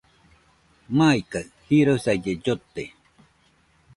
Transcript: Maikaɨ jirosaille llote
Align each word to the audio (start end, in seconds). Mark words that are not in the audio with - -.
Maikaɨ 0.97 1.41
jirosaille 1.65 2.31
llote 2.43 2.83